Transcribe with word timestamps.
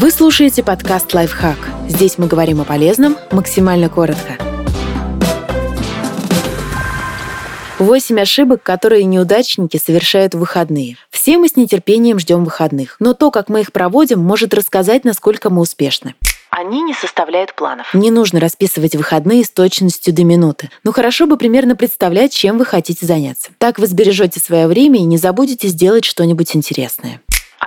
Вы 0.00 0.10
слушаете 0.10 0.62
подкаст 0.62 1.12
«Лайфхак». 1.12 1.58
Здесь 1.86 2.16
мы 2.16 2.26
говорим 2.26 2.62
о 2.62 2.64
полезном 2.64 3.18
максимально 3.32 3.90
коротко. 3.90 4.38
Восемь 7.78 8.18
ошибок, 8.18 8.62
которые 8.62 9.04
неудачники 9.04 9.76
совершают 9.76 10.32
в 10.32 10.38
выходные. 10.38 10.96
Все 11.10 11.36
мы 11.36 11.48
с 11.48 11.56
нетерпением 11.56 12.18
ждем 12.18 12.46
выходных, 12.46 12.96
но 12.98 13.12
то, 13.12 13.30
как 13.30 13.50
мы 13.50 13.60
их 13.60 13.72
проводим, 13.72 14.20
может 14.20 14.54
рассказать, 14.54 15.04
насколько 15.04 15.50
мы 15.50 15.60
успешны. 15.60 16.14
Они 16.48 16.80
не 16.80 16.94
составляют 16.94 17.54
планов. 17.54 17.92
Не 17.92 18.10
нужно 18.10 18.40
расписывать 18.40 18.96
выходные 18.96 19.44
с 19.44 19.50
точностью 19.50 20.14
до 20.14 20.24
минуты. 20.24 20.70
Но 20.82 20.92
хорошо 20.92 21.26
бы 21.26 21.36
примерно 21.36 21.76
представлять, 21.76 22.32
чем 22.32 22.56
вы 22.56 22.64
хотите 22.64 23.04
заняться. 23.04 23.50
Так 23.58 23.78
вы 23.78 23.86
сбережете 23.86 24.40
свое 24.40 24.66
время 24.66 24.98
и 24.98 25.04
не 25.04 25.18
забудете 25.18 25.68
сделать 25.68 26.06
что-нибудь 26.06 26.56
интересное. 26.56 27.20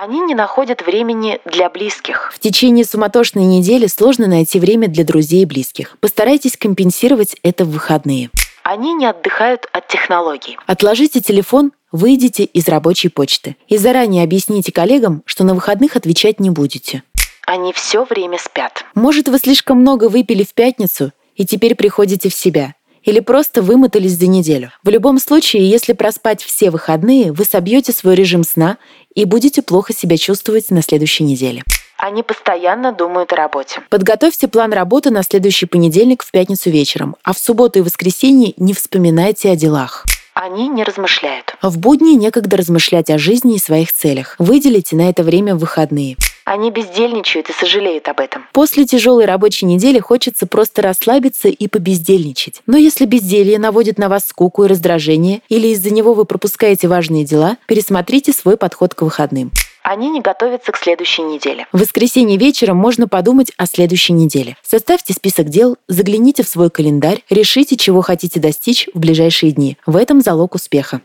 Они 0.04 0.20
не 0.20 0.34
находят 0.34 0.84
времени 0.84 1.40
для 1.46 1.70
близких. 1.70 2.30
В 2.34 2.38
течение 2.38 2.84
суматошной 2.84 3.44
недели 3.44 3.86
сложно 3.86 4.26
найти 4.26 4.60
время 4.60 4.86
для 4.86 5.02
друзей 5.02 5.44
и 5.44 5.46
близких. 5.46 5.96
Постарайтесь 5.98 6.58
компенсировать 6.58 7.36
это 7.42 7.64
в 7.64 7.70
выходные. 7.70 8.28
Они 8.64 8.92
не 8.92 9.06
отдыхают 9.06 9.66
от 9.72 9.88
технологий. 9.88 10.58
Отложите 10.66 11.22
телефон, 11.22 11.72
выйдите 11.90 12.44
из 12.44 12.68
рабочей 12.68 13.08
почты 13.08 13.56
и 13.66 13.78
заранее 13.78 14.24
объясните 14.24 14.72
коллегам, 14.72 15.22
что 15.24 15.42
на 15.42 15.54
выходных 15.54 15.96
отвечать 15.96 16.38
не 16.38 16.50
будете. 16.50 17.02
Они 17.46 17.72
все 17.72 18.04
время 18.04 18.36
спят. 18.36 18.84
Может, 18.94 19.28
вы 19.28 19.38
слишком 19.38 19.78
много 19.78 20.10
выпили 20.10 20.44
в 20.44 20.52
пятницу 20.52 21.12
и 21.34 21.46
теперь 21.46 21.76
приходите 21.76 22.28
в 22.28 22.34
себя 22.34 22.74
или 23.04 23.20
просто 23.20 23.62
вымотались 23.62 24.18
за 24.18 24.26
неделю. 24.26 24.72
В 24.82 24.88
любом 24.88 25.18
случае, 25.18 25.68
если 25.68 25.92
проспать 25.92 26.42
все 26.42 26.70
выходные, 26.70 27.32
вы 27.32 27.44
собьете 27.44 27.92
свой 27.92 28.14
режим 28.14 28.44
сна 28.44 28.78
и 29.14 29.24
будете 29.24 29.62
плохо 29.62 29.92
себя 29.94 30.16
чувствовать 30.16 30.70
на 30.70 30.82
следующей 30.82 31.24
неделе. 31.24 31.62
Они 31.96 32.22
постоянно 32.22 32.92
думают 32.92 33.32
о 33.32 33.36
работе. 33.36 33.80
Подготовьте 33.88 34.48
план 34.48 34.72
работы 34.72 35.10
на 35.10 35.22
следующий 35.22 35.66
понедельник 35.66 36.22
в 36.22 36.30
пятницу 36.30 36.70
вечером, 36.70 37.16
а 37.22 37.32
в 37.32 37.38
субботу 37.38 37.78
и 37.78 37.82
воскресенье 37.82 38.52
не 38.56 38.74
вспоминайте 38.74 39.50
о 39.50 39.56
делах. 39.56 40.04
Они 40.34 40.68
не 40.68 40.82
размышляют. 40.82 41.54
В 41.62 41.78
будни 41.78 42.14
некогда 42.14 42.56
размышлять 42.56 43.08
о 43.08 43.18
жизни 43.18 43.54
и 43.54 43.60
своих 43.60 43.92
целях. 43.92 44.34
Выделите 44.40 44.96
на 44.96 45.08
это 45.08 45.22
время 45.22 45.54
выходные. 45.54 46.16
Они 46.44 46.70
бездельничают 46.70 47.48
и 47.48 47.52
сожалеют 47.54 48.06
об 48.08 48.20
этом. 48.20 48.44
После 48.52 48.84
тяжелой 48.84 49.24
рабочей 49.24 49.64
недели 49.64 49.98
хочется 49.98 50.46
просто 50.46 50.82
расслабиться 50.82 51.48
и 51.48 51.68
побездельничать. 51.68 52.60
Но 52.66 52.76
если 52.76 53.06
безделье 53.06 53.58
наводит 53.58 53.98
на 53.98 54.10
вас 54.10 54.26
скуку 54.26 54.64
и 54.64 54.68
раздражение, 54.68 55.40
или 55.48 55.68
из-за 55.68 55.90
него 55.90 56.12
вы 56.12 56.26
пропускаете 56.26 56.86
важные 56.86 57.24
дела, 57.24 57.56
пересмотрите 57.66 58.32
свой 58.32 58.58
подход 58.58 58.94
к 58.94 59.02
выходным. 59.02 59.52
Они 59.82 60.10
не 60.10 60.20
готовятся 60.20 60.72
к 60.72 60.76
следующей 60.76 61.22
неделе. 61.22 61.66
В 61.72 61.80
воскресенье 61.80 62.36
вечером 62.36 62.76
можно 62.76 63.08
подумать 63.08 63.52
о 63.56 63.66
следующей 63.66 64.12
неделе. 64.12 64.56
Составьте 64.62 65.14
список 65.14 65.48
дел, 65.48 65.76
загляните 65.88 66.42
в 66.42 66.48
свой 66.48 66.70
календарь, 66.70 67.22
решите, 67.30 67.76
чего 67.76 68.02
хотите 68.02 68.40
достичь 68.40 68.88
в 68.92 68.98
ближайшие 68.98 69.52
дни. 69.52 69.78
В 69.86 69.96
этом 69.96 70.20
залог 70.20 70.54
успеха. 70.54 71.00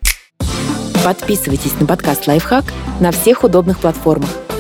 Подписывайтесь 1.04 1.80
на 1.80 1.88
подкаст 1.88 2.28
«Лайфхак» 2.28 2.66
на 3.00 3.12
всех 3.12 3.44
удобных 3.44 3.80
платформах 3.80 4.30